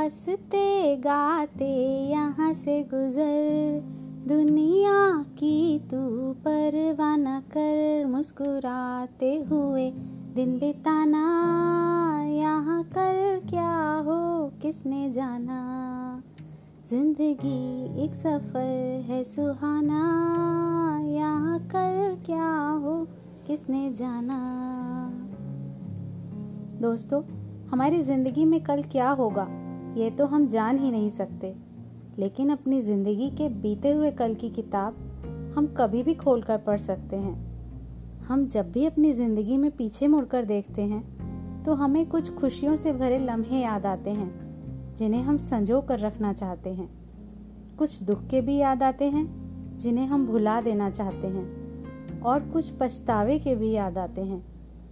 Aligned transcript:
हँसते 0.00 0.96
गाते 0.96 1.70
यहाँ 2.10 2.54
से 2.54 2.82
गुजर। 2.82 3.80
दुनिया 4.28 5.22
की 5.22 5.78
तू 5.78 5.98
परवाह 6.32 7.16
न 7.16 7.40
कर, 7.40 8.06
मुस्कुराते 8.06 9.36
हुए 9.36 9.90
दिन 10.34 10.58
बिताना। 10.58 11.24
यहाँ 12.28 12.84
कल 12.84 13.40
क्या 13.50 14.02
हो, 14.06 14.48
किसने 14.62 15.10
जाना? 15.10 16.22
ज़िंदगी 16.90 18.04
एक 18.04 18.14
सफ़र 18.14 19.04
है 19.10 19.24
सुहाना। 19.24 20.02
यहाँ 21.08 21.58
कल 21.58 22.16
क्या 22.26 22.50
हो, 22.84 23.06
किसने 23.46 23.92
जाना? 23.92 24.40
दोस्तों, 26.80 27.22
हमारी 27.70 28.00
ज़िंदगी 28.00 28.44
में 28.44 28.62
कल 28.62 28.82
क्या 28.82 29.10
होगा? 29.10 29.67
ये 29.98 30.10
तो 30.10 30.26
हम 30.26 30.46
जान 30.48 30.78
ही 30.78 30.90
नहीं 30.90 31.08
सकते। 31.08 31.54
लेकिन 32.18 32.50
अपनी 32.50 32.80
ज़िंदगी 32.80 33.30
के 33.30 33.48
बीते 33.48 33.92
हुए 33.92 34.10
कल 34.10 34.34
की 34.34 34.50
किताब 34.50 34.96
हम 35.56 35.66
कभी 35.78 36.02
भी 36.02 36.14
खोल 36.14 36.42
कर 36.42 36.58
पढ़ 36.58 36.78
सकते 36.78 37.16
हैं। 37.16 37.36
हम 38.20 38.46
जब 38.46 38.70
भी 38.72 38.84
अपनी 38.86 39.12
ज़िंदगी 39.12 39.56
में 39.56 39.70
पीछे 39.70 40.06
मुड़कर 40.06 40.44
देखते 40.44 40.82
हैं 40.82 41.62
तो 41.64 41.74
हमें 41.74 42.06
कुछ 42.06 42.34
खुशियों 42.34 42.76
से 42.76 42.92
भरे 42.92 43.18
लम्हे 43.18 43.60
याद 43.60 43.86
आते 43.86 44.10
हैं, 44.10 44.94
जिन्हें 44.94 45.22
हम 45.22 45.36
संजो 45.36 45.80
कर 45.80 45.98
रखना 45.98 46.32
चाहते 46.32 46.70
हैं। 46.70 46.88
कुछ 47.78 48.02
दुख 48.02 48.26
के 48.26 48.40
भी 48.40 48.56
याद 48.56 48.82
आते 48.82 49.04
हैं, 49.04 49.26
जिन्हें 49.76 50.06
हम 50.06 50.26
भुला 50.26 50.60
देना 50.60 50.90
चाहते 50.90 51.26
हैं। 51.26 52.20
और 52.20 52.48
कुछ 52.50 52.70
पछतावे 52.80 53.38
के 53.38 53.54
भी 53.54 53.70
याद 53.70 53.98
आते 53.98 54.20
हैं, 54.20 54.42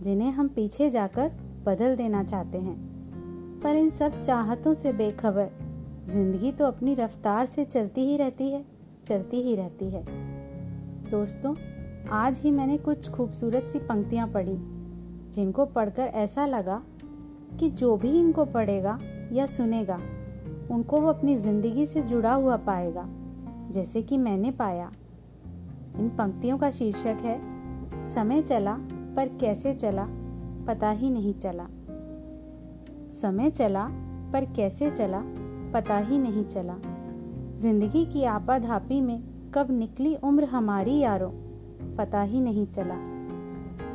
जिन्हें 0.02 0.30
हम 0.30 0.48
पीछे 0.48 0.90
जाकर 0.90 1.32
बदल 1.66 1.96
देना 1.96 2.24
चाहते 2.24 2.58
हैं। 2.58 2.95
पर 3.66 3.76
इन 3.76 3.88
सब 3.90 4.20
चाहतों 4.20 4.72
से 4.74 4.92
बेखबर। 4.92 5.48
ज़िंदगी 6.06 6.50
तो 6.52 6.64
अपनी 6.64 6.94
रफ्तार 6.94 7.46
से 7.46 7.64
चलती 7.64 8.00
ही 8.00 8.16
रहती 8.16 8.50
है, 8.50 8.64
चलती 9.04 9.40
ही 9.42 9.54
रहती 9.56 9.90
है। 9.90 10.04
दोस्तों, 11.10 11.54
आज 12.10 12.40
ही 12.44 12.50
मैंने 12.50 12.76
कुछ 12.78 13.08
खूबसूरत 13.10 13.66
सी 13.66 13.78
पंक्तियाँ 13.78 14.28
पढ़ी, 14.28 14.56
जिनको 15.32 15.64
पढ़कर 15.66 16.02
ऐसा 16.02 16.46
लगा 16.46 16.82
कि 17.60 17.70
जो 17.70 17.96
भी 17.96 18.18
इनको 18.20 18.44
पढ़ेगा 18.44 18.98
या 19.32 19.46
सुनेगा, 19.46 19.98
उनको 20.70 21.00
वो 21.00 21.08
अपनी 21.08 21.36
ज़िंदगी 21.36 21.86
से 21.86 22.02
जुड़ा 22.02 22.34
हुआ 22.34 22.56
पाएगा, 22.56 23.08
जैसे 23.70 24.02
कि 24.02 24.18
मैंने 24.18 24.50
पाया। 24.50 24.90
इन 25.98 26.08
पंक्तियों 26.08 26.58
का 26.58 26.70
शीर्षक 26.70 27.24
है, 27.24 27.38
समय 28.14 28.42
चला 28.42 28.76
पर 29.16 29.36
कैसे 29.40 29.74
चला, 29.74 30.06
पता 30.66 30.90
ही 30.90 31.10
नहीं 31.10 31.34
चला। 31.34 31.68
समय 33.22 33.50
चला, 33.50 33.88
पर 34.32 34.44
कैसे 34.44 34.90
चला, 34.90 35.22
पता 35.74 35.98
ही 35.98 36.18
नहीं 36.18 36.44
चला। 36.44 36.74
ज़िंदगी 37.56 38.04
की 38.06 38.24
आपाधापी 38.24 39.00
में 39.00 39.22
कब 39.54 39.70
निकली 39.70 40.14
उम्र 40.14 40.44
हमारी 40.44 40.98
यारों, 40.98 41.30
पता 41.96 42.22
ही 42.22 42.40
नहीं 42.40 42.66
चला। 42.66 42.94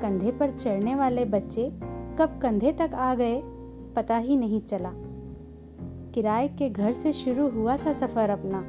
कंधे 0.01 0.31
पर 0.31 0.51
चढ़ने 0.51 0.95
वाले 0.95 1.25
बच्चे 1.25 1.71
कब 2.19 2.39
कंधे 2.41 2.71
तक 2.71 2.91
आ 2.93 3.15
गए, 3.15 3.41
पता 3.95 4.17
ही 4.17 4.35
नहीं 4.35 4.61
चला। 4.61 4.91
किराए 6.13 6.47
के 6.47 6.69
घर 6.69 6.93
से 6.93 7.13
शुरू 7.13 7.49
हुआ 7.49 7.77
था 7.77 7.91
सफ़र 7.91 8.29
अपना। 8.29 8.61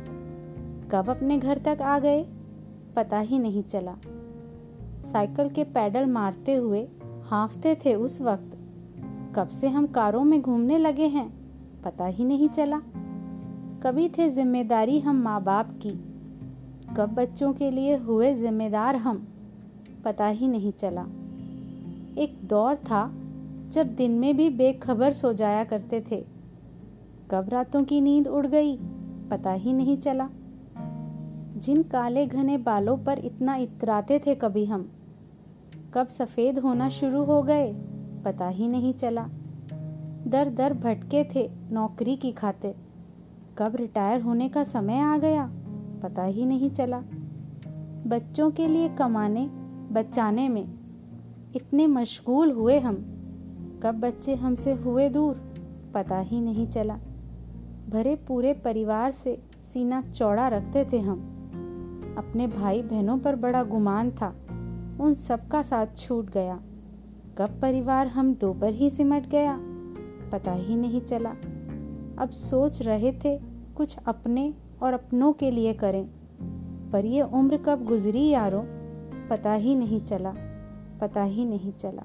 कब 0.90 1.10
अपने 1.10 1.38
घर 1.38 1.58
तक 1.58 1.78
आ 1.82 1.98
गए, 1.98 2.24
पता 2.96 3.18
ही 3.18 3.38
नहीं 3.38 3.62
चला। 3.62 3.96
साइकिल 5.12 5.48
के 5.48 5.64
पैडल 5.64 6.06
मारते 6.06 6.54
हुए 6.54 6.88
हाफते 7.24 7.74
थे 7.74 7.94
उस 7.94 8.20
वक्त। 8.20 8.58
कब 9.36 9.48
से 9.48 9.68
हम 9.68 9.86
कारों 9.86 10.24
में 10.24 10.42
घूमने 10.42 10.78
लगे 10.78 11.06
हैं, 11.06 11.32
पता 11.82 12.06
ही 12.06 12.24
नहीं 12.24 12.48
चला। 12.48 12.80
कभी 13.82 14.08
थे 14.08 14.28
ज़िम्मेदारी 14.28 15.00
हम 15.00 15.22
माँ 15.22 15.42
बाप 15.42 15.70
की, 15.82 15.90
कब 16.96 17.14
बच्चों 17.14 17.52
के 17.52 17.70
लिए 17.70 17.96
हुए 17.96 18.34
जिम्मेदार 18.34 18.96
हम, 18.96 19.26
पता 20.04 20.26
ही 20.26 20.48
नहीं 20.48 20.72
चला। 20.72 21.02
एक 22.18 22.38
दौर 22.44 22.74
था 22.74 23.10
जब 23.68 23.94
दिन 23.94 24.10
में 24.10 24.36
भी 24.36 24.50
बेखबर 24.50 25.12
सो 25.12 25.32
जाया 25.32 25.64
करते 25.64 26.04
थे। 26.10 26.24
कब 27.30 27.48
रातों 27.48 27.84
की 27.84 28.00
नींद 28.00 28.28
उड़ 28.28 28.46
गई, 28.46 28.76
पता 29.30 29.52
ही 29.52 29.72
नहीं 29.72 29.96
चला। 29.96 30.28
जिन 31.56 31.82
काले 31.82 32.26
घने 32.26 32.58
बालों 32.58 32.96
पर 32.98 33.18
इतना 33.18 33.56
इतराते 33.56 34.18
थे 34.18 34.34
कभी 34.34 34.64
हम, 34.64 34.90
कब 35.94 36.08
सफ़ेद 36.08 36.58
होना 36.58 36.88
शुरू 36.88 37.24
हो 37.24 37.42
गए 37.42 37.74
पता 38.24 38.48
ही 38.48 38.68
नहीं 38.68 38.94
चला। 38.94 39.28
दर 40.26 40.50
दर 40.50 40.72
भटके 40.72 41.24
थे 41.34 41.50
नौकरी 41.70 42.16
की 42.16 42.32
खातिर। 42.32 42.74
कब 43.58 43.76
रिटायर 43.76 44.20
होने 44.20 44.48
का 44.48 44.64
समय 44.64 44.98
आ 44.98 45.18
गया, 45.18 45.50
पता 46.02 46.22
ही 46.22 46.46
नहीं 46.46 46.70
चला। 46.70 47.02
बच्चों 48.06 48.50
के 48.50 48.68
लिए 48.68 48.88
कमाने, 48.88 49.46
बचाने 49.92 50.48
में 50.48 50.74
इतने 51.56 51.86
मशगूल 51.86 52.52
हुए 52.52 52.78
हम। 52.78 52.94
कब 53.82 53.94
बच्चे 53.94 54.34
हमसे 54.34 54.72
हुए 54.72 55.08
दूर, 55.08 55.54
पता 55.94 56.18
ही 56.18 56.40
नहीं 56.40 56.66
चला। 56.66 56.98
भरे 57.90 58.16
पूरे 58.16 58.52
परिवार 58.52 59.12
से 59.12 59.42
सीना 59.58 60.02
चौड़ा 60.02 60.48
रखते 60.48 60.88
थे 60.92 61.00
हम। 61.00 61.18
अपने 62.18 62.46
भाई 62.46 62.82
बहनों 62.82 63.18
पर 63.18 63.36
बड़ा 63.36 63.62
गुमान 63.62 64.10
था। 64.10 64.28
उन 65.00 65.14
सबका 65.14 65.62
साथ 65.62 65.86
छूट 65.96 66.30
गया। 66.30 66.60
कब 67.38 67.58
परिवार 67.62 68.06
हम 68.06 68.34
दो 68.34 68.52
पर 68.52 68.72
ही 68.72 68.90
सिमट 68.90 69.26
गया? 69.26 69.58
पता 70.32 70.52
ही 70.52 70.76
नहीं 70.76 71.00
चला। 71.00 71.30
अब 72.18 72.30
सोच 72.30 72.82
रहे 72.82 73.12
थे 73.12 73.40
कुछ 73.76 73.96
अपने 74.06 74.54
और 74.82 74.92
अपनों 74.92 75.32
के 75.32 75.50
लिए 75.50 75.72
करें। 75.72 76.08
पर 76.90 77.04
ये 77.04 77.22
उम्र 77.22 77.56
कब 77.56 77.84
गुजरी 77.84 78.28
यारों? 78.28 78.62
पता 79.28 79.52
ही 79.52 79.74
नहीं 79.74 80.00
चला। 80.00 80.34
पता 81.00 81.22
ही 81.22 81.44
नहीं 81.44 81.72
चला। 81.72 82.02